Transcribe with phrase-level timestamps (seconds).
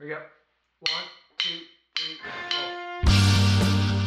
[0.00, 0.14] We go.
[0.14, 1.02] One,
[1.36, 1.58] two,
[1.94, 3.12] three, four.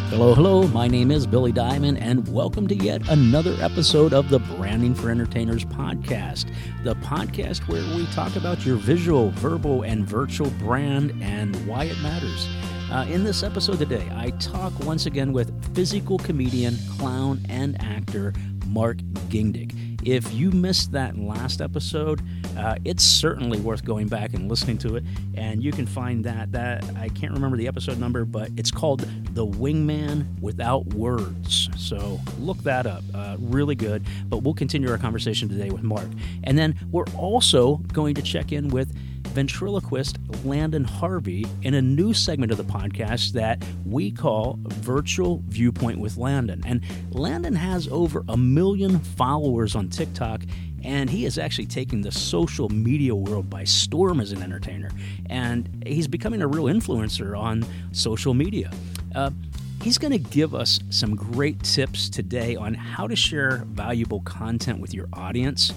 [0.10, 0.68] Hello, hello.
[0.70, 5.12] My name is Billy Diamond, and welcome to yet another episode of the Branding for
[5.12, 6.52] Entertainers podcast,
[6.84, 12.02] the podcast where we talk about your visual, verbal, and virtual brand and why it
[12.02, 12.48] matters.
[12.92, 18.34] Uh, in this episode today, I talk once again with physical comedian, clown, and actor
[18.66, 18.98] Mark
[19.30, 20.00] Gindick.
[20.04, 22.20] If you missed that last episode,
[22.58, 25.04] uh, it's certainly worth going back and listening to it.
[25.36, 29.02] And you can find that that I can't remember the episode number, but it's called
[29.34, 33.04] "The Wingman Without Words." So look that up.
[33.14, 34.04] Uh, really good.
[34.28, 36.08] But we'll continue our conversation today with Mark,
[36.44, 38.96] and then we're also going to check in with
[39.34, 46.00] ventriloquist Landon Harvey in a new segment of the podcast that we call Virtual Viewpoint
[46.00, 46.62] with Landon.
[46.66, 50.44] And Landon has over a million followers on TikTok,
[50.84, 54.90] and he is actually taking the social media world by storm as an entertainer.
[55.30, 58.72] And he's becoming a real influencer on social media.
[59.16, 59.32] Uh,
[59.84, 64.80] He's going to give us some great tips today on how to share valuable content
[64.80, 65.74] with your audience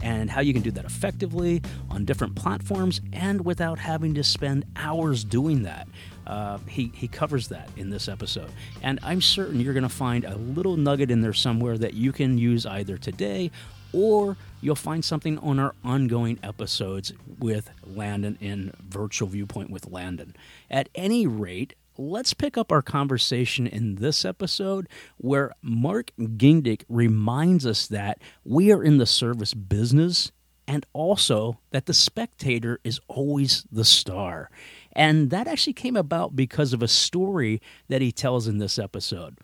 [0.00, 4.64] and how you can do that effectively on different platforms and without having to spend
[4.76, 5.86] hours doing that.
[6.26, 8.50] Uh, he, he covers that in this episode.
[8.80, 12.12] And I'm certain you're going to find a little nugget in there somewhere that you
[12.12, 13.50] can use either today
[13.92, 20.36] or you'll find something on our ongoing episodes with Landon in Virtual Viewpoint with Landon.
[20.70, 27.66] At any rate, let's pick up our conversation in this episode where Mark Gindick reminds
[27.66, 30.32] us that we are in the service business
[30.66, 34.50] and also that the spectator is always the star.
[34.92, 39.38] And that actually came about because of a story that he tells in this episode.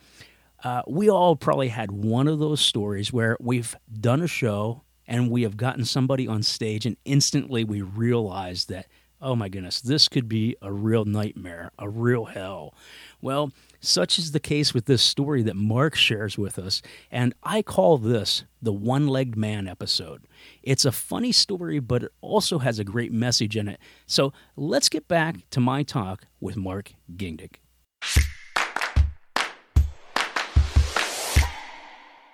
[0.63, 5.31] Uh, we all probably had one of those stories where we've done a show and
[5.31, 8.87] we have gotten somebody on stage and instantly we realize that
[9.21, 12.75] oh my goodness, this could be a real nightmare, a real hell.
[13.21, 17.63] Well, such is the case with this story that Mark shares with us, and I
[17.63, 20.27] call this the one legged man episode.
[20.63, 23.81] It's a funny story, but it also has a great message in it.
[24.07, 27.57] So let's get back to my talk with Mark Gindick.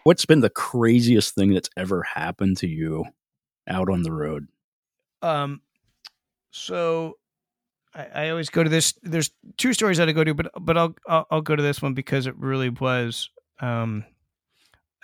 [0.05, 3.05] What's been the craziest thing that's ever happened to you
[3.69, 4.49] out on the road?
[5.23, 5.61] Um,
[6.51, 7.19] so
[7.95, 8.95] I, I, always go to this.
[9.03, 11.81] There's two stories that I go to, but but I'll I'll, I'll go to this
[11.81, 13.31] one because it really was
[13.61, 14.05] um,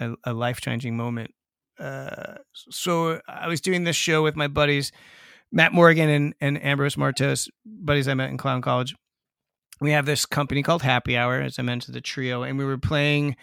[0.01, 1.33] a, a life changing moment.
[1.79, 4.91] Uh, so I was doing this show with my buddies,
[5.53, 8.97] Matt Morgan and and Ambrose Martos, buddies I met in clown college.
[9.81, 12.79] We have this company called Happy Hour, as I mentioned, the trio, and we were
[12.79, 13.37] playing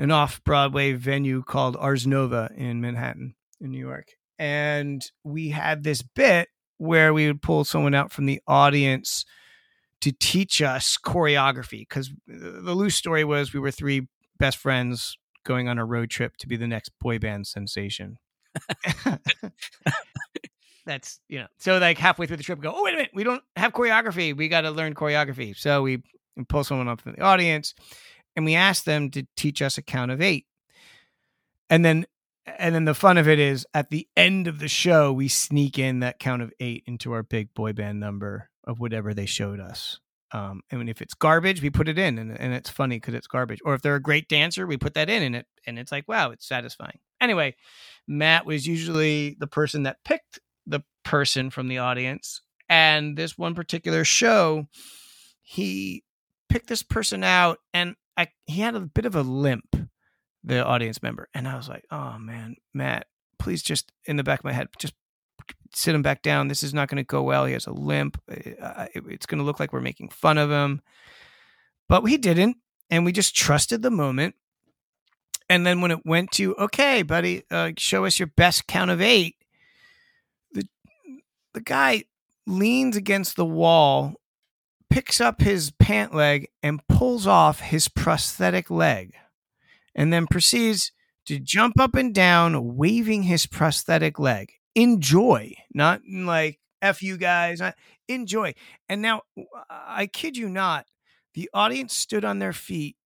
[0.00, 4.08] an off Broadway venue called Ars Nova in Manhattan, in New York.
[4.38, 9.26] And we had this bit where we would pull someone out from the audience
[10.00, 14.08] to teach us choreography because the loose story was we were three
[14.38, 18.16] best friends going on a road trip to be the next boy band sensation.
[20.86, 23.22] That's you know, so like halfway through the trip, go, oh wait a minute, we
[23.22, 24.34] don't have choreography.
[24.34, 25.54] We got to learn choreography.
[25.54, 26.02] So we
[26.48, 27.74] pull someone up from the audience,
[28.36, 30.46] and we ask them to teach us a count of eight.
[31.68, 32.06] And then
[32.58, 35.78] and then the fun of it is at the end of the show we sneak
[35.78, 39.60] in that count of eight into our big boy band number of whatever they showed
[39.60, 40.00] us.
[40.32, 43.26] Um, and if it's garbage we put it in and, and it's funny because it's
[43.26, 43.60] garbage.
[43.64, 46.08] Or if they're a great dancer we put that in and it and it's like
[46.08, 46.98] wow it's satisfying.
[47.20, 47.54] Anyway
[48.06, 53.54] matt was usually the person that picked the person from the audience and this one
[53.54, 54.66] particular show
[55.42, 56.04] he
[56.48, 59.74] picked this person out and I, he had a bit of a limp
[60.44, 61.28] the audience member.
[61.34, 63.06] And I was like, oh man, Matt,
[63.38, 64.94] please just in the back of my head, just
[65.74, 66.48] sit him back down.
[66.48, 67.46] This is not going to go well.
[67.46, 68.20] He has a limp.
[68.28, 70.82] It's going to look like we're making fun of him.
[71.88, 72.56] But we didn't.
[72.90, 74.34] And we just trusted the moment.
[75.48, 79.00] And then when it went to, okay, buddy, uh, show us your best count of
[79.00, 79.36] eight,
[80.52, 80.66] the,
[81.54, 82.04] the guy
[82.46, 84.19] leans against the wall,
[84.90, 89.14] picks up his pant leg, and pulls off his prosthetic leg
[89.94, 90.92] and then proceeds
[91.26, 94.52] to jump up and down, waving his prosthetic leg.
[94.74, 97.74] Enjoy, not like F you guys, not,
[98.08, 98.54] enjoy.
[98.88, 99.22] And now,
[99.68, 100.86] I kid you not,
[101.34, 102.96] the audience stood on their feet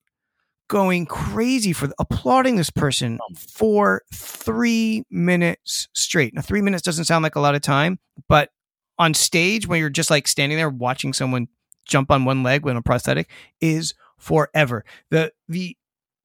[0.69, 3.35] going crazy for applauding this person oh.
[3.37, 6.35] for three minutes straight.
[6.35, 7.99] Now, three minutes doesn't sound like a lot of time,
[8.29, 8.51] but
[8.99, 11.49] on stage, when you're just like standing there watching someone
[11.85, 14.85] jump on one leg with a prosthetic, is forever.
[15.11, 15.77] The the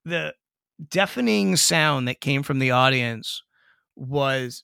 [0.05, 0.33] the
[0.89, 3.43] deafening sound that came from the audience
[3.95, 4.63] was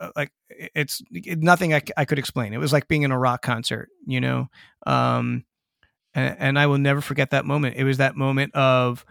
[0.00, 2.52] uh, like it's it, nothing I, I could explain.
[2.52, 4.48] It was like being in a rock concert, you know.
[4.86, 5.44] Um,
[6.14, 7.76] and, and I will never forget that moment.
[7.76, 9.04] It was that moment of,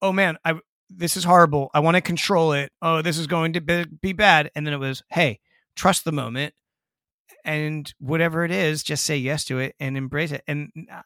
[0.00, 0.60] oh man, I
[0.90, 1.70] this is horrible.
[1.74, 2.72] I want to control it.
[2.80, 4.50] Oh, this is going to be, be bad.
[4.54, 5.40] And then it was, hey,
[5.76, 6.54] trust the moment,
[7.48, 10.44] and whatever it is, just say yes to it and embrace it.
[10.46, 11.00] And uh,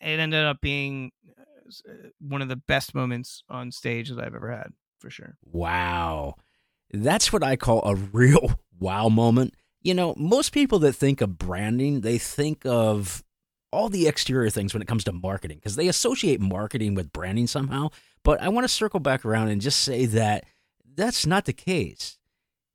[0.00, 4.50] it ended up being uh, one of the best moments on stage that I've ever
[4.50, 5.36] had, for sure.
[5.44, 6.34] Wow.
[6.92, 9.54] That's what I call a real wow moment.
[9.82, 13.22] You know, most people that think of branding, they think of
[13.70, 17.46] all the exterior things when it comes to marketing because they associate marketing with branding
[17.46, 17.90] somehow.
[18.24, 20.44] But I want to circle back around and just say that
[20.96, 22.18] that's not the case.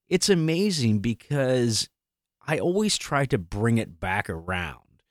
[0.08, 1.90] It's amazing because
[2.50, 5.04] I always try to bring it back around.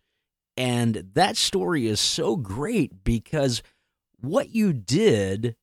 [0.56, 3.62] And that story is so great because
[4.20, 5.54] what you did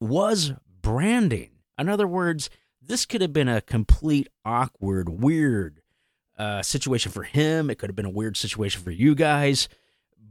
[0.00, 1.50] was branding.
[1.78, 2.48] In other words,
[2.80, 5.82] this could have been a complete awkward, weird
[6.38, 7.68] uh, situation for him.
[7.68, 9.68] It could have been a weird situation for you guys,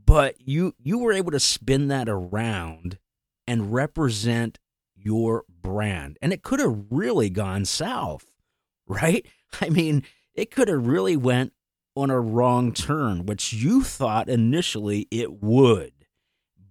[0.04, 2.98] but you you were able to spin that around
[3.46, 4.58] and represent
[4.96, 8.26] your brand, and it could have really gone south,
[8.88, 9.28] right?
[9.62, 10.04] I mean,
[10.36, 11.54] it could have really went
[11.96, 15.94] on a wrong turn, which you thought initially it would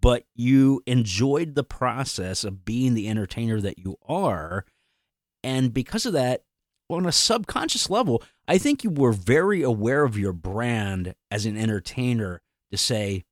[0.04, 4.66] but you enjoyed the process of being the entertainer that you are.
[5.42, 6.42] And because of that,
[6.90, 11.56] on a subconscious level, I think you were very aware of your brand as an
[11.56, 13.24] entertainer to say,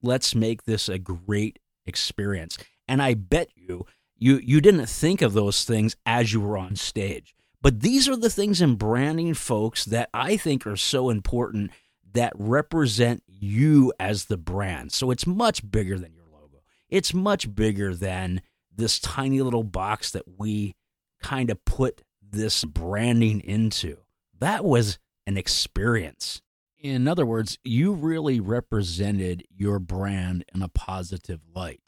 [0.00, 2.56] let's make this a great experience.
[2.86, 3.84] And I bet you,
[4.16, 7.34] you, you didn't think of those things as you were on stage.
[7.64, 11.70] But these are the things in branding, folks, that I think are so important
[12.12, 14.92] that represent you as the brand.
[14.92, 16.58] So it's much bigger than your logo.
[16.90, 20.74] It's much bigger than this tiny little box that we
[21.22, 23.96] kind of put this branding into.
[24.38, 26.42] That was an experience.
[26.78, 31.80] In other words, you really represented your brand in a positive light.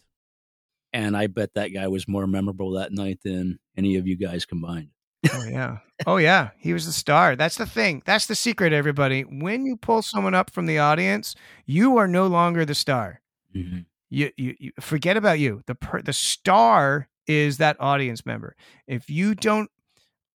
[0.95, 4.47] And I bet that guy was more memorable that night than any of you guys
[4.47, 4.89] combined.
[5.33, 5.79] Oh yeah.
[6.07, 6.51] Oh yeah.
[6.59, 7.37] He was the star.
[7.37, 8.03] That's the thing.
[8.05, 9.23] That's the secret, everybody.
[9.23, 11.35] When you pull someone up from the audience,
[11.65, 13.21] you are no longer the star.
[13.55, 13.81] Mm-hmm.
[14.11, 15.63] You, you, you forget about you.
[15.67, 18.57] The per, the star is that audience member.
[18.87, 19.71] If you don't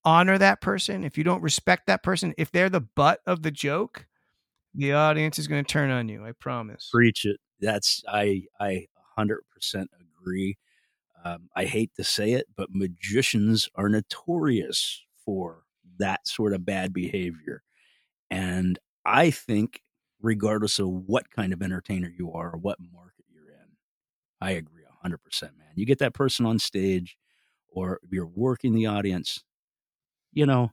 [0.03, 3.51] honor that person, if you don't respect that person, if they're the butt of the
[3.51, 4.07] joke,
[4.73, 6.25] the audience is going to turn on you.
[6.25, 6.89] I promise.
[6.91, 7.37] Preach it.
[7.59, 9.35] That's I I 100%
[10.19, 10.57] agree.
[11.23, 15.63] Um, I hate to say it, but magicians are notorious for
[15.97, 17.63] that sort of bad behavior.
[18.29, 19.81] And I think,
[20.21, 23.75] regardless of what kind of entertainer you are or what market you're in,
[24.39, 25.73] I agree 100%, man.
[25.75, 27.17] You get that person on stage
[27.69, 29.43] or you're working the audience,
[30.33, 30.71] you know,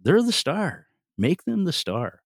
[0.00, 0.86] they're the star.
[1.16, 2.20] Make them the star.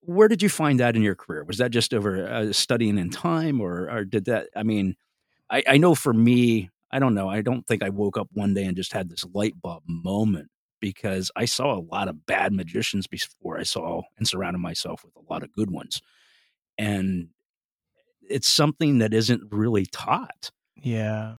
[0.00, 1.44] Where did you find that in your career?
[1.44, 4.96] Was that just over uh, studying in time or, or did that, I mean,
[5.50, 7.28] I, I know for me, I don't know.
[7.28, 10.50] I don't think I woke up one day and just had this light bulb moment
[10.80, 15.14] because I saw a lot of bad magicians before I saw and surrounded myself with
[15.16, 16.00] a lot of good ones.
[16.76, 17.28] And
[18.22, 20.50] it's something that isn't really taught.
[20.76, 21.34] Yeah.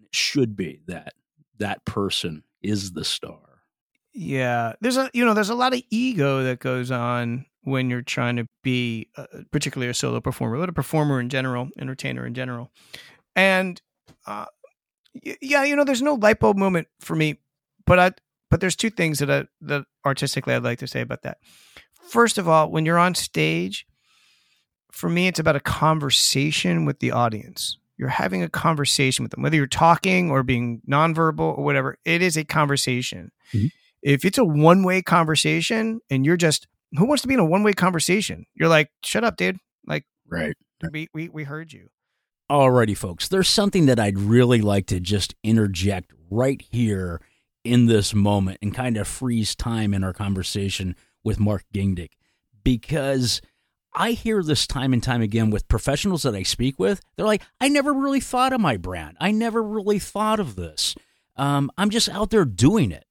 [0.00, 1.14] It should be that
[1.58, 3.38] that person is the star.
[4.12, 4.74] Yeah.
[4.80, 8.36] There's a you know, there's a lot of ego that goes on when you're trying
[8.36, 12.70] to be uh, particularly a solo performer, but a performer in general, entertainer in general.
[13.36, 13.80] And
[14.26, 14.46] uh,
[15.40, 17.38] yeah, you know, there's no light bulb moment for me,
[17.86, 18.12] but I
[18.50, 21.38] but there's two things that I, that artistically I'd like to say about that.
[22.08, 23.86] First of all, when you're on stage,
[24.92, 27.78] for me, it's about a conversation with the audience.
[27.96, 31.98] You're having a conversation with them, whether you're talking or being nonverbal or whatever.
[32.04, 33.30] It is a conversation.
[33.52, 33.66] Mm-hmm.
[34.02, 37.44] If it's a one way conversation and you're just who wants to be in a
[37.44, 38.46] one way conversation?
[38.54, 39.58] You're like, shut up, dude.
[39.86, 40.56] Like, right.
[40.92, 41.88] We, we, we heard you.
[42.54, 47.20] Alrighty, folks, there's something that I'd really like to just interject right here
[47.64, 50.94] in this moment and kind of freeze time in our conversation
[51.24, 52.12] with Mark Gindick
[52.62, 53.42] because
[53.92, 57.00] I hear this time and time again with professionals that I speak with.
[57.16, 59.16] They're like, I never really thought of my brand.
[59.18, 60.94] I never really thought of this.
[61.34, 63.04] Um, I'm just out there doing it.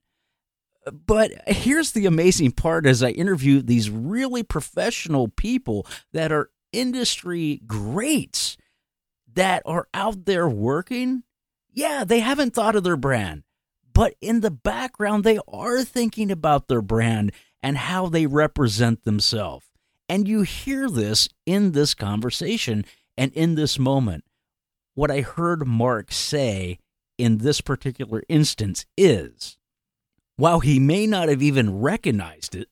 [0.89, 7.59] But here's the amazing part as I interview these really professional people that are industry
[7.67, 8.55] greats
[9.35, 11.23] that are out there working,
[11.71, 13.43] yeah, they haven't thought of their brand,
[13.93, 19.65] but in the background, they are thinking about their brand and how they represent themselves.
[20.09, 22.85] And you hear this in this conversation
[23.17, 24.25] and in this moment.
[24.95, 26.77] What I heard Mark say
[27.17, 29.57] in this particular instance is
[30.35, 32.67] While he may not have even recognized it,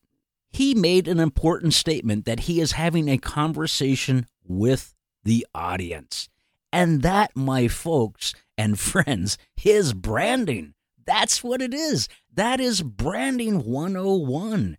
[0.50, 6.28] he made an important statement that he is having a conversation with the audience.
[6.72, 10.74] And that, my folks and friends, is branding.
[11.04, 12.08] That's what it is.
[12.32, 14.78] That is branding 101.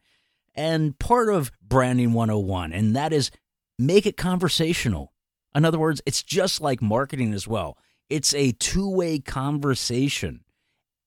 [0.55, 3.31] And part of branding 101, and that is
[3.79, 5.11] make it conversational.
[5.55, 7.77] In other words, it's just like marketing as well.
[8.09, 10.43] It's a two way conversation.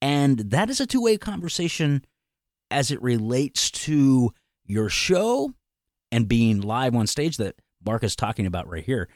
[0.02, 2.04] And that is a two way conversation
[2.70, 4.32] as it relates to
[4.64, 5.52] your show
[6.10, 9.08] and being live on stage that Mark is talking about right here.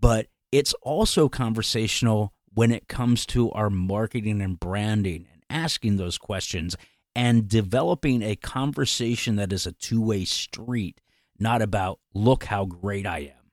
[0.00, 6.18] But it's also conversational when it comes to our marketing and branding and asking those
[6.18, 6.76] questions
[7.14, 11.00] and developing a conversation that is a two way street,
[11.38, 13.50] not about, look how great I am.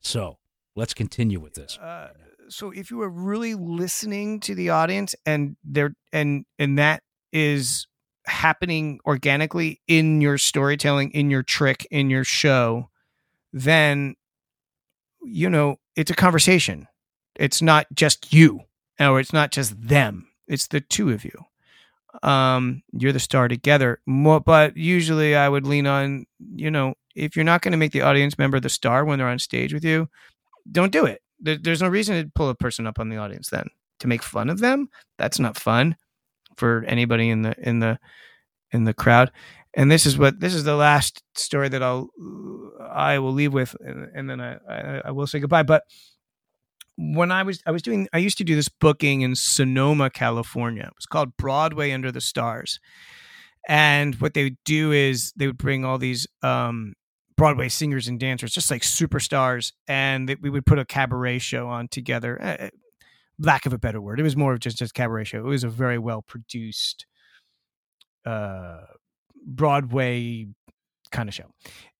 [0.00, 0.38] So
[0.76, 1.78] let's continue with this.
[1.78, 2.10] Uh,
[2.48, 7.02] so if you are really listening to the audience and there and and that
[7.32, 7.86] is
[8.26, 12.88] happening organically in your storytelling, in your trick, in your show,
[13.52, 14.14] then
[15.22, 16.86] you know, it's a conversation.
[17.34, 18.60] It's not just you
[19.00, 20.28] or it's not just them.
[20.46, 21.44] It's the two of you.
[22.22, 24.00] Um, you're the star together.
[24.06, 27.90] More, but usually I would lean on, you know, if you're not going to make
[27.90, 30.08] the audience member the star when they're on stage with you,
[30.70, 31.20] don't do it.
[31.40, 33.66] There, there's no reason to pull a person up on the audience then
[33.98, 34.88] to make fun of them.
[35.18, 35.96] That's not fun
[36.56, 37.98] for anybody in the in the
[38.70, 39.32] in the crowd.
[39.74, 42.08] And this is what this is the last story that I'll
[42.90, 45.62] I will leave with, and, and then I, I I will say goodbye.
[45.62, 45.84] But
[46.96, 50.84] when I was I was doing I used to do this booking in Sonoma, California.
[50.84, 52.80] It was called Broadway Under the Stars.
[53.68, 56.94] And what they would do is they would bring all these um,
[57.36, 61.68] Broadway singers and dancers, just like superstars, and they, we would put a cabaret show
[61.68, 62.40] on together.
[62.42, 62.68] Uh,
[63.38, 65.38] lack of a better word, it was more of just a cabaret show.
[65.38, 67.06] It was a very well produced
[68.26, 68.78] uh,
[69.46, 70.46] Broadway
[71.10, 71.50] kind of show.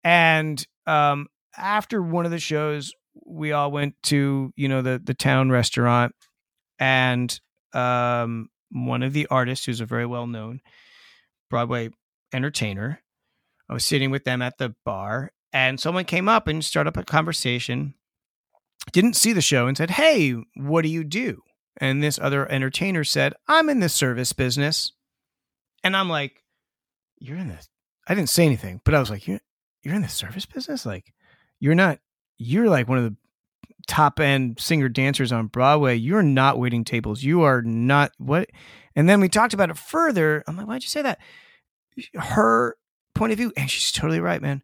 [0.05, 1.27] And um,
[1.57, 2.93] after one of the shows,
[3.27, 6.15] we all went to you know the the town restaurant,
[6.79, 7.39] and
[7.73, 10.61] um, one of the artists, who's a very well known
[11.51, 11.91] Broadway
[12.33, 13.03] entertainer,
[13.69, 16.97] I was sitting with them at the bar, and someone came up and started up
[16.97, 17.95] a conversation.
[18.93, 21.43] Didn't see the show and said, "Hey, what do you do?"
[21.77, 24.93] And this other entertainer said, "I'm in the service business."
[25.85, 26.43] And I'm like,
[27.21, 27.67] "You're in the
[28.07, 29.41] I didn't say anything, but I was like, "You're
[29.83, 30.87] you're in the service business?
[30.87, 31.13] Like,
[31.61, 31.99] you're not
[32.37, 33.17] you're like one of the
[33.87, 35.97] top end singer dancers on Broadway.
[35.97, 37.23] You're not waiting tables.
[37.23, 38.51] You are not what."
[38.97, 40.43] And then we talked about it further.
[40.47, 41.19] I'm like, "Why'd you say that?"
[42.15, 42.77] Her
[43.15, 44.63] point of view, and she's totally right, man,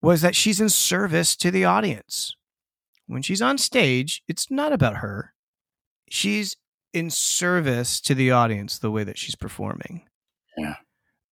[0.00, 2.34] was that she's in service to the audience.
[3.06, 5.34] When she's on stage, it's not about her.
[6.10, 6.56] She's
[6.92, 10.06] in service to the audience the way that she's performing.
[10.56, 10.76] Yeah.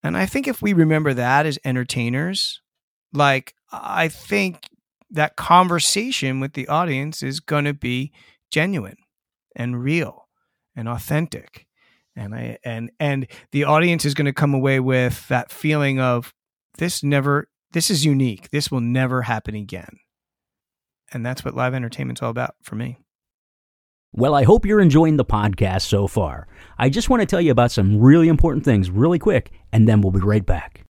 [0.07, 2.61] And I think if we remember that as entertainers,
[3.13, 4.69] like I think
[5.11, 8.13] that conversation with the audience is going to be
[8.51, 8.97] genuine
[9.55, 10.29] and real
[10.75, 11.67] and authentic.
[12.15, 16.33] And I and and the audience is going to come away with that feeling of
[16.79, 18.51] this never this is unique.
[18.51, 19.99] This will never happen again.
[21.13, 22.99] And that's what live entertainment's all about for me.
[24.18, 26.46] Well, I hope you're enjoying the podcast so far.
[26.78, 30.00] I just want to tell you about some really important things really quick, and then
[30.00, 30.85] we'll be right back.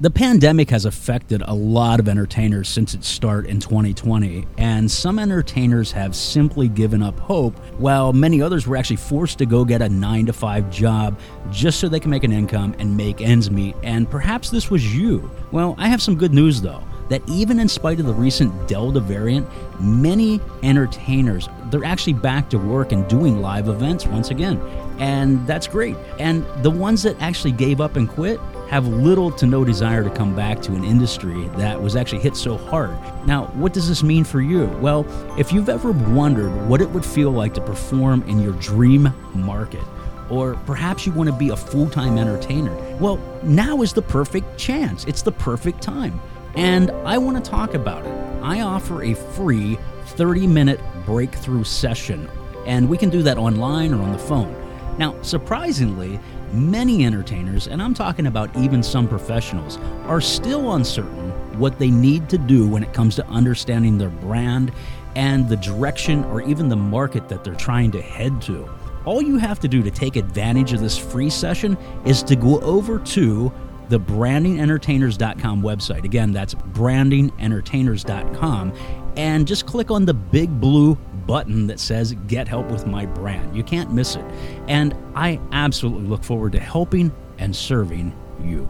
[0.00, 5.20] The pandemic has affected a lot of entertainers since its start in 2020, and some
[5.20, 9.80] entertainers have simply given up hope, while many others were actually forced to go get
[9.80, 11.20] a 9 to 5 job
[11.52, 13.76] just so they can make an income and make ends meet.
[13.84, 15.30] And perhaps this was you.
[15.52, 16.82] Well, I have some good news though
[17.12, 19.46] that even in spite of the recent Delta variant,
[19.78, 24.60] many entertainers they're actually back to work and doing live events once again.
[24.98, 25.96] And that's great.
[26.20, 28.38] And the ones that actually gave up and quit
[28.68, 32.36] have little to no desire to come back to an industry that was actually hit
[32.36, 32.90] so hard.
[33.26, 34.66] Now, what does this mean for you?
[34.80, 35.06] Well,
[35.38, 39.84] if you've ever wondered what it would feel like to perform in your dream market,
[40.30, 42.74] or perhaps you want to be a full time entertainer.
[42.98, 45.04] Well, now is the perfect chance.
[45.04, 46.20] It's the perfect time.
[46.54, 48.12] And I want to talk about it.
[48.42, 52.28] I offer a free 30 minute breakthrough session,
[52.66, 54.54] and we can do that online or on the phone.
[54.98, 56.20] Now, surprisingly,
[56.52, 62.28] many entertainers, and I'm talking about even some professionals, are still uncertain what they need
[62.28, 64.72] to do when it comes to understanding their brand
[65.16, 68.68] and the direction or even the market that they're trying to head to.
[69.04, 72.60] All you have to do to take advantage of this free session is to go
[72.60, 73.52] over to
[73.92, 76.02] the brandingentertainers.com website.
[76.04, 78.72] Again, that's brandingentertainers.com
[79.18, 80.94] and just click on the big blue
[81.26, 83.54] button that says Get Help with My Brand.
[83.54, 84.24] You can't miss it.
[84.66, 88.66] And I absolutely look forward to helping and serving you.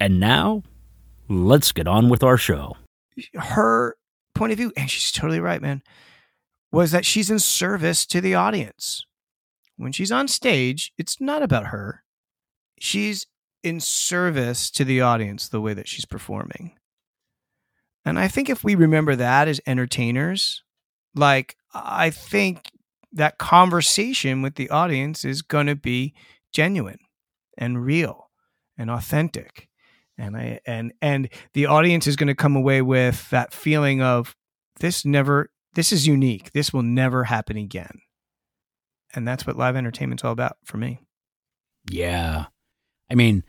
[0.00, 0.64] And now,
[1.28, 2.76] let's get on with our show.
[3.34, 3.96] Her
[4.34, 5.84] point of view, and she's totally right, man,
[6.72, 9.06] was that she's in service to the audience.
[9.76, 12.02] When she's on stage, it's not about her.
[12.80, 13.26] She's
[13.62, 16.72] in service to the audience the way that she's performing.
[18.04, 20.64] And I think if we remember that as entertainers,
[21.14, 22.70] like I think
[23.12, 26.14] that conversation with the audience is going to be
[26.52, 27.00] genuine
[27.58, 28.30] and real
[28.78, 29.68] and authentic.
[30.16, 34.34] And I and and the audience is going to come away with that feeling of
[34.78, 36.52] this never this is unique.
[36.52, 38.00] This will never happen again.
[39.14, 41.00] And that's what live entertainment's all about for me.
[41.90, 42.46] Yeah.
[43.10, 43.44] I mean,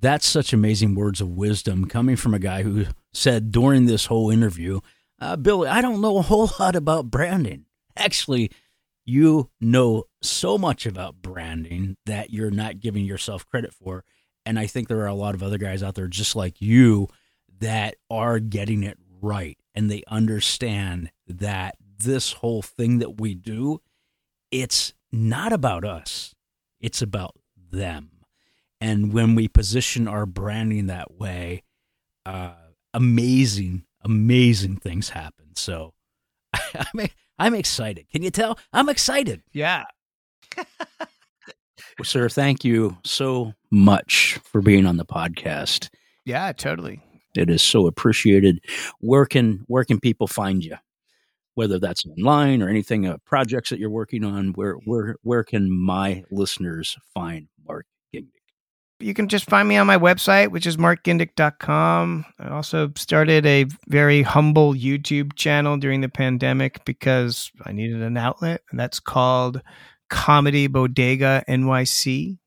[0.00, 4.30] that's such amazing words of wisdom coming from a guy who said during this whole
[4.30, 4.80] interview,
[5.20, 7.66] uh, Billy, I don't know a whole lot about branding.
[7.96, 8.50] Actually,
[9.04, 14.04] you know so much about branding that you're not giving yourself credit for.
[14.46, 17.08] And I think there are a lot of other guys out there just like you
[17.58, 23.80] that are getting it right and they understand that this whole thing that we do,
[24.50, 26.34] it's not about us,
[26.80, 27.34] it's about
[27.70, 28.19] them.
[28.80, 31.62] And when we position our branding that way,
[32.24, 32.52] uh,
[32.94, 35.54] amazing, amazing things happen.
[35.54, 35.92] So
[36.74, 37.08] I'm,
[37.38, 38.08] I'm excited.
[38.10, 38.58] Can you tell?
[38.72, 39.42] I'm excited.
[39.52, 39.84] Yeah.
[40.56, 40.66] well,
[42.04, 45.90] sir, thank you so much for being on the podcast.
[46.24, 47.02] Yeah, totally.
[47.36, 48.64] It is so appreciated.
[49.00, 50.76] Where can where can people find you?
[51.54, 55.70] Whether that's online or anything, uh, projects that you're working on, where where where can
[55.70, 57.86] my listeners find Mark?
[59.00, 62.26] You can just find me on my website, which is markgindick.com.
[62.38, 68.18] I also started a very humble YouTube channel during the pandemic because I needed an
[68.18, 69.62] outlet, and that's called
[70.10, 72.38] Comedy Bodega NYC.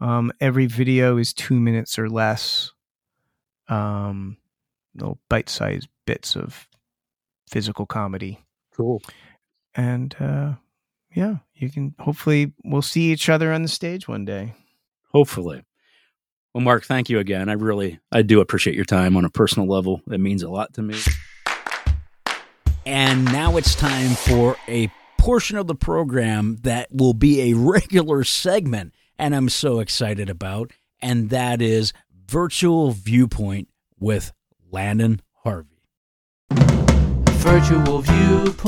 [0.00, 2.72] Um, every video is two minutes or less
[3.68, 4.38] um,
[4.96, 6.66] little bite-sized bits of
[7.48, 8.40] physical comedy.
[8.76, 9.00] Cool.
[9.74, 10.54] And uh,
[11.14, 14.54] yeah, you can hopefully we'll see each other on the stage one day.
[15.12, 15.64] Hopefully.
[16.54, 17.48] Well, Mark, thank you again.
[17.48, 20.02] I really, I do appreciate your time on a personal level.
[20.10, 20.96] It means a lot to me.
[22.84, 28.24] And now it's time for a portion of the program that will be a regular
[28.24, 31.92] segment, and I'm so excited about, and that is
[32.26, 33.68] Virtual Viewpoint
[34.00, 34.32] with
[34.70, 35.68] Landon Harvey.
[36.50, 38.66] Virtual Viewpoint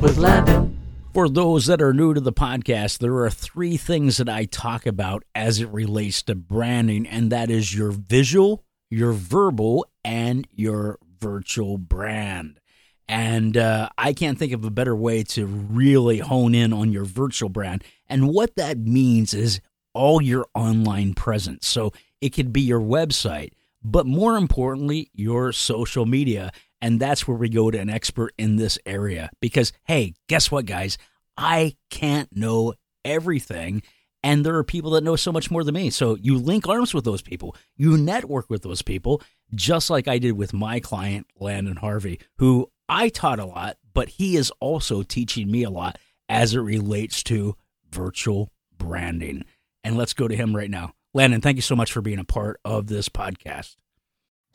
[0.00, 0.75] with Landon.
[1.16, 4.84] For those that are new to the podcast, there are three things that I talk
[4.84, 10.98] about as it relates to branding, and that is your visual, your verbal, and your
[11.18, 12.60] virtual brand.
[13.08, 17.06] And uh, I can't think of a better way to really hone in on your
[17.06, 17.82] virtual brand.
[18.10, 19.62] And what that means is
[19.94, 21.66] all your online presence.
[21.66, 23.52] So it could be your website,
[23.82, 26.52] but more importantly, your social media.
[26.80, 30.66] And that's where we go to an expert in this area because, hey, guess what,
[30.66, 30.98] guys?
[31.36, 33.82] I can't know everything.
[34.22, 35.90] And there are people that know so much more than me.
[35.90, 39.22] So you link arms with those people, you network with those people,
[39.54, 44.08] just like I did with my client, Landon Harvey, who I taught a lot, but
[44.08, 47.56] he is also teaching me a lot as it relates to
[47.90, 49.44] virtual branding.
[49.84, 50.92] And let's go to him right now.
[51.14, 53.76] Landon, thank you so much for being a part of this podcast.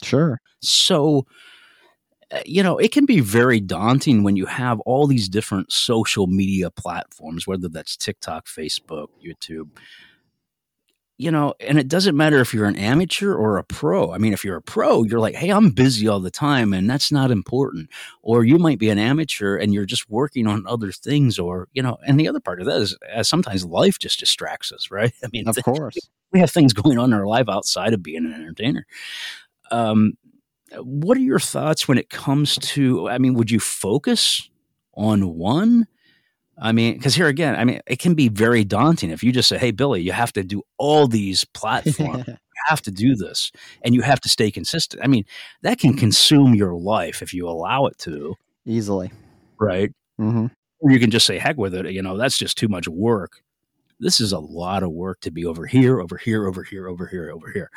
[0.02, 0.40] Sure.
[0.60, 1.26] So,
[2.46, 6.70] you know, it can be very daunting when you have all these different social media
[6.70, 9.68] platforms, whether that's TikTok, Facebook, YouTube.
[11.18, 14.12] You know, and it doesn't matter if you're an amateur or a pro.
[14.12, 16.90] I mean, if you're a pro, you're like, hey, I'm busy all the time, and
[16.90, 17.90] that's not important.
[18.22, 21.82] Or you might be an amateur and you're just working on other things, or, you
[21.82, 25.12] know, and the other part of that is uh, sometimes life just distracts us, right?
[25.24, 25.98] I mean, of course.
[26.32, 28.86] We have things going on in our life outside of being an entertainer.
[29.70, 30.14] Um,
[30.78, 34.48] what are your thoughts when it comes to i mean would you focus
[34.94, 35.86] on one?
[36.60, 39.48] I mean because here again i mean it can be very daunting if you just
[39.48, 42.24] say hey billy you have to do all these platforms.
[42.54, 43.50] You have to do this
[43.82, 45.02] and you have to stay consistent.
[45.02, 45.24] I mean
[45.62, 48.36] that can consume your life if you allow it to.
[48.66, 49.10] Easily.
[49.58, 49.90] right?
[50.18, 50.46] Hmm
[50.82, 51.90] or you can just say heck with it.
[51.92, 53.42] You know that's just too much work.
[54.00, 57.06] This is a lot of work to be over here over here over here over
[57.06, 57.70] here over here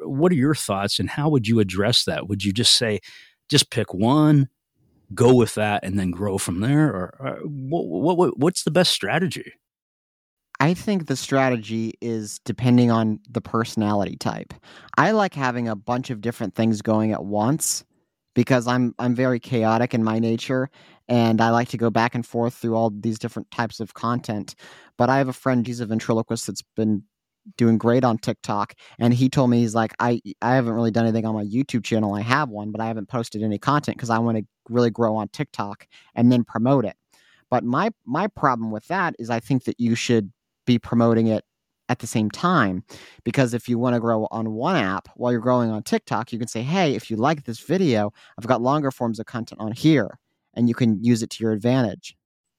[0.00, 3.00] what are your thoughts and how would you address that would you just say
[3.48, 4.48] just pick one
[5.14, 8.92] go with that and then grow from there or, or what, what, what's the best
[8.92, 9.52] strategy
[10.60, 14.52] I think the strategy is depending on the personality type.
[14.96, 17.84] I like having a bunch of different things going at once
[18.34, 20.68] because I'm I'm very chaotic in my nature
[21.08, 24.54] and I like to go back and forth through all these different types of content.
[24.96, 27.04] But I have a friend, he's a ventriloquist that's been
[27.56, 31.04] doing great on TikTok and he told me he's like I I haven't really done
[31.04, 32.14] anything on my YouTube channel.
[32.14, 35.16] I have one, but I haven't posted any content because I want to really grow
[35.16, 36.96] on TikTok and then promote it.
[37.50, 40.32] But my my problem with that is I think that you should
[40.66, 41.44] be promoting it
[41.88, 42.84] at the same time
[43.24, 46.38] because if you want to grow on one app while you're growing on TikTok, you
[46.38, 49.72] can say, "Hey, if you like this video, I've got longer forms of content on
[49.72, 50.18] here."
[50.54, 52.16] And you can use it to your advantage.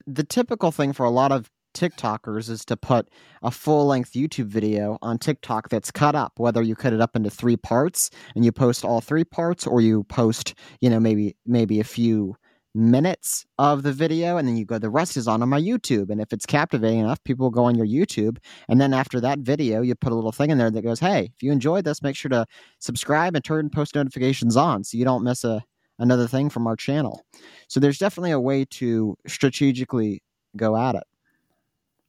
[0.08, 3.10] The typical thing for a lot of TikTokers is to put
[3.44, 7.16] a full length YouTube video on TikTok that's cut up, whether you cut it up
[7.16, 11.36] into three parts and you post all three parts or you post, you know, maybe
[11.46, 12.36] maybe a few
[12.76, 16.10] minutes of the video and then you go the rest is on on my YouTube.
[16.10, 19.82] And if it's captivating enough people go on your YouTube and then after that video
[19.82, 22.16] you put a little thing in there that goes hey if you enjoyed this make
[22.16, 22.46] sure to
[22.78, 25.64] subscribe and turn post notifications on so you don't miss a
[25.98, 27.22] another thing from our channel.
[27.68, 30.24] So there's definitely a way to strategically
[30.56, 31.04] go at it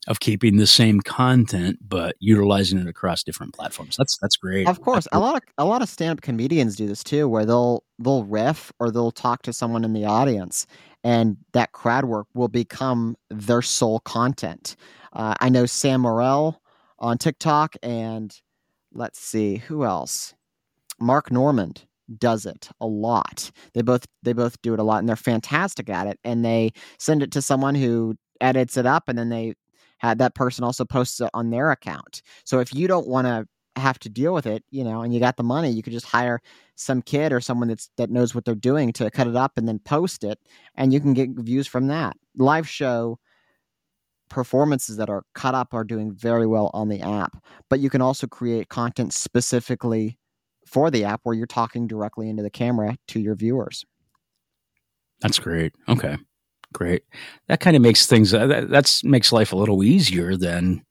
[0.08, 3.96] of keeping the same content but utilizing it across different platforms.
[3.96, 4.66] That's that's great.
[4.66, 7.84] Of course, a lot of a lot of stand-up comedians do this too, where they'll
[7.98, 10.66] they'll riff or they'll talk to someone in the audience,
[11.04, 14.76] and that crowd work will become their sole content.
[15.12, 16.56] Uh, I know Sam Morril
[16.98, 18.34] on TikTok, and
[18.92, 20.34] let's see who else.
[20.98, 21.86] Mark Normand
[22.18, 23.50] does it a lot.
[23.74, 26.18] They both they both do it a lot, and they're fantastic at it.
[26.24, 29.54] And they send it to someone who edits it up, and then they
[30.00, 32.22] had that person also posts it on their account.
[32.44, 35.20] So if you don't want to have to deal with it, you know, and you
[35.20, 36.40] got the money, you could just hire
[36.74, 39.68] some kid or someone that's that knows what they're doing to cut it up and
[39.68, 40.38] then post it,
[40.74, 42.16] and you can get views from that.
[42.36, 43.18] Live show
[44.28, 47.36] performances that are cut up are doing very well on the app,
[47.68, 50.18] but you can also create content specifically
[50.66, 53.84] for the app where you're talking directly into the camera to your viewers.
[55.20, 55.74] That's great.
[55.88, 56.16] Okay.
[56.72, 57.02] Great.
[57.48, 60.82] That kind of makes things uh, that that's makes life a little easier than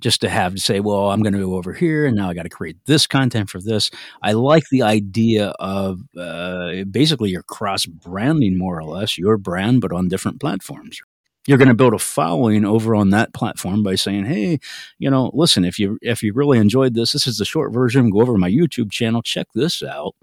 [0.00, 2.34] just to have to say, well, I'm going to go over here and now I
[2.34, 3.90] got to create this content for this.
[4.22, 9.80] I like the idea of uh, basically your cross branding, more or less, your brand,
[9.82, 11.00] but on different platforms.
[11.46, 14.60] You're going to build a following over on that platform by saying, "Hey,
[14.98, 18.10] you know, listen, if you if you really enjoyed this, this is the short version.
[18.10, 20.14] Go over to my YouTube channel, check this out,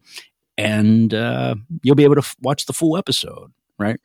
[0.58, 4.00] and uh, you'll be able to f- watch the full episode." Right?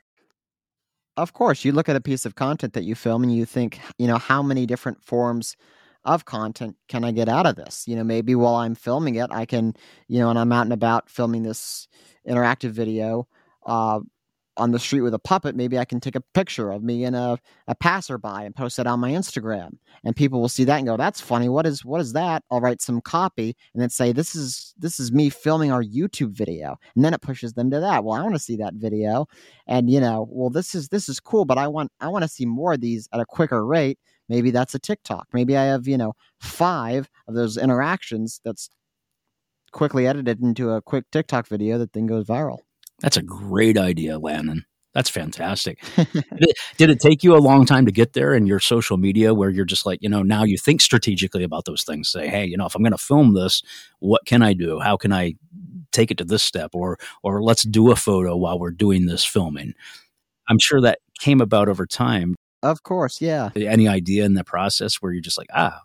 [1.16, 3.80] Of course, you look at a piece of content that you film and you think,
[3.98, 5.56] you know, how many different forms
[6.04, 7.86] of content can I get out of this?
[7.86, 9.74] You know, maybe while I'm filming it, I can,
[10.08, 11.86] you know, and I'm out and about filming this
[12.26, 13.28] interactive video,
[13.66, 14.00] uh,
[14.56, 17.16] on the street with a puppet, maybe I can take a picture of me and
[17.16, 17.38] a,
[17.68, 19.78] a passerby and post it on my Instagram.
[20.04, 21.48] And people will see that and go, That's funny.
[21.48, 22.42] What is what is that?
[22.50, 26.32] I'll write some copy and then say, This is this is me filming our YouTube
[26.32, 26.76] video.
[26.94, 28.04] And then it pushes them to that.
[28.04, 29.26] Well, I want to see that video.
[29.66, 32.28] And you know, well, this is this is cool, but I want I want to
[32.28, 33.98] see more of these at a quicker rate.
[34.28, 35.28] Maybe that's a TikTok.
[35.32, 38.70] Maybe I have, you know, five of those interactions that's
[39.72, 42.58] quickly edited into a quick TikTok video that then goes viral.
[43.02, 44.64] That's a great idea, Landon.
[44.94, 45.82] That's fantastic.
[46.76, 49.48] did, it, take you a long time to get there in your social media where
[49.48, 52.10] you're just like, you know, now you think strategically about those things?
[52.10, 53.62] Say, hey, you know, if I'm going to film this,
[54.00, 54.80] what can I do?
[54.80, 55.34] How can I
[55.92, 56.70] take it to this step?
[56.74, 59.72] Or, or let's do a photo while we're doing this filming.
[60.48, 62.34] I'm sure that came about over time.
[62.62, 63.50] Of course, yeah.
[63.56, 65.80] Any idea in the process where you're just like, ah,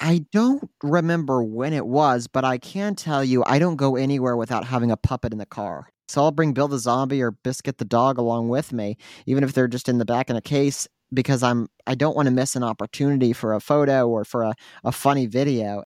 [0.00, 4.36] I don't remember when it was, but I can tell you I don't go anywhere
[4.36, 5.88] without having a puppet in the car.
[6.08, 9.52] So I'll bring Bill the zombie or Biscuit the dog along with me, even if
[9.52, 12.56] they're just in the back in a case, because I'm I don't want to miss
[12.56, 15.84] an opportunity for a photo or for a, a funny video.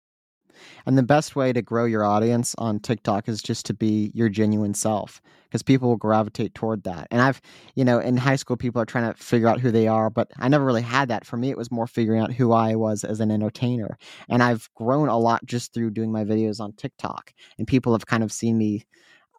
[0.87, 4.29] And the best way to grow your audience on TikTok is just to be your
[4.29, 7.09] genuine self because people will gravitate toward that.
[7.11, 7.41] And I've,
[7.75, 10.31] you know, in high school, people are trying to figure out who they are, but
[10.39, 11.27] I never really had that.
[11.27, 13.99] For me, it was more figuring out who I was as an entertainer.
[14.29, 17.33] And I've grown a lot just through doing my videos on TikTok.
[17.59, 18.85] And people have kind of seen me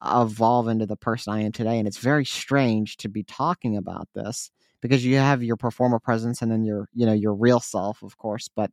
[0.06, 1.80] evolve into the person I am today.
[1.80, 6.42] And it's very strange to be talking about this because you have your performer presence
[6.42, 8.50] and then your, you know, your real self, of course.
[8.54, 8.72] But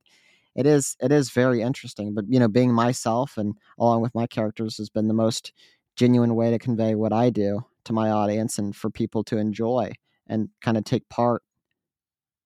[0.56, 2.14] it is it is very interesting.
[2.14, 5.52] But you know, being myself and along with my characters has been the most
[5.96, 9.92] genuine way to convey what I do to my audience and for people to enjoy
[10.26, 11.42] and kind of take part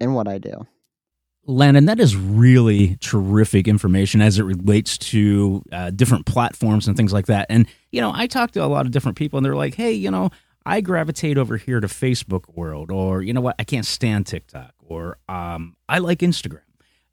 [0.01, 0.67] in what I do.
[1.47, 7.13] Landon, that is really terrific information as it relates to uh, different platforms and things
[7.13, 7.47] like that.
[7.51, 9.93] And, you know, I talk to a lot of different people and they're like, hey,
[9.93, 10.31] you know,
[10.67, 14.73] I gravitate over here to Facebook world, or, you know what, I can't stand TikTok,
[14.79, 16.61] or um, I like Instagram.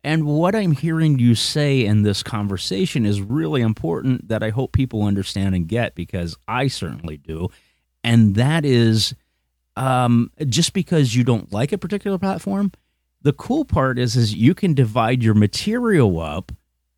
[0.04, 4.72] And what I'm hearing you say in this conversation is really important that I hope
[4.72, 7.50] people understand and get because I certainly do.
[8.04, 9.14] And that is
[9.76, 12.72] um, just because you don't like a particular platform,
[13.22, 16.52] the cool part is is you can divide your material up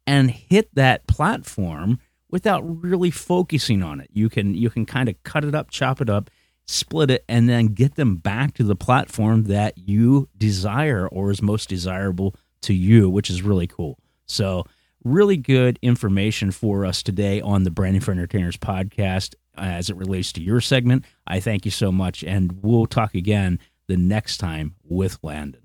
[0.06, 4.10] and hit that platform without really focusing on it.
[4.12, 6.30] You can you can kind of cut it up, chop it up,
[6.66, 11.42] split it, and then get them back to the platform that you desire or is
[11.42, 14.00] most desirable to you, which is really cool.
[14.26, 14.66] So,
[15.04, 20.32] really good information for us today on the Branding for Entertainers podcast as it relates
[20.34, 21.06] to your segment.
[21.28, 25.63] I thank you so much, and we'll talk again the next time with Landon.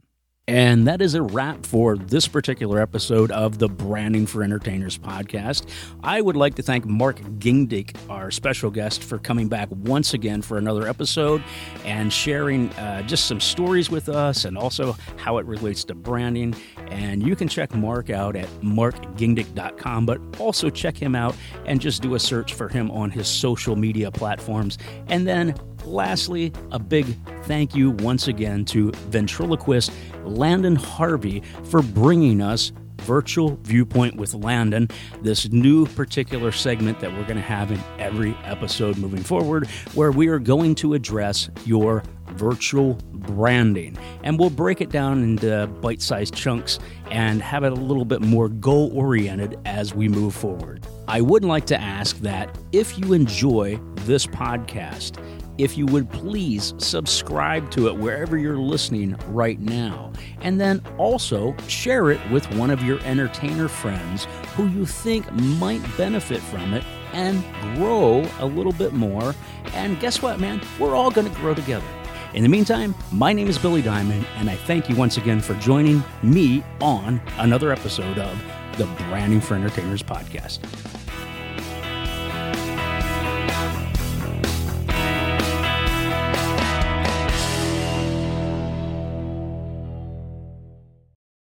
[0.48, 5.68] And that is a wrap for this particular episode of the Branding for Entertainers podcast.
[6.02, 10.40] I would like to thank Mark Gindick, our special guest, for coming back once again
[10.40, 11.44] for another episode
[11.84, 16.54] and sharing uh, just some stories with us and also how it relates to branding.
[16.86, 22.00] And you can check Mark out at markgindick.com, but also check him out and just
[22.00, 24.78] do a search for him on his social media platforms.
[25.08, 25.54] And then
[25.86, 27.06] lastly, a big
[27.44, 29.92] thank you once again to ventriloquist
[30.24, 34.88] Landon Harvey for bringing us Virtual Viewpoint with Landon,
[35.22, 40.10] this new particular segment that we're going to have in every episode moving forward, where
[40.10, 43.96] we are going to address your virtual branding.
[44.22, 46.78] And we'll break it down into bite sized chunks
[47.10, 50.86] and have it a little bit more goal oriented as we move forward.
[51.06, 55.18] I would like to ask that if you enjoy this podcast,
[55.58, 60.12] if you would please subscribe to it wherever you're listening right now.
[60.40, 65.82] And then also share it with one of your entertainer friends who you think might
[65.96, 67.44] benefit from it and
[67.76, 69.34] grow a little bit more.
[69.74, 70.60] And guess what, man?
[70.78, 71.86] We're all going to grow together.
[72.34, 75.54] In the meantime, my name is Billy Diamond, and I thank you once again for
[75.54, 78.38] joining me on another episode of
[78.76, 80.97] the Branding for Entertainers podcast.